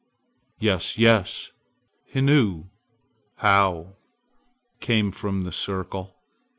"Yes! 0.57 0.97
Yes! 0.97 1.51
Hinnu! 2.11 2.69
How!" 3.35 3.97
came 4.79 5.11
from 5.11 5.43
the 5.43 5.51
circle. 5.51 6.15